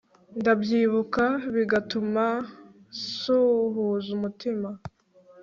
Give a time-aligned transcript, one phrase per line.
[0.39, 1.23] ndabyibuka,
[1.55, 2.25] bigatuma
[2.93, 4.69] nsuhuza umutima